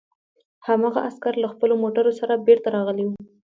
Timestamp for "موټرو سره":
1.83-2.43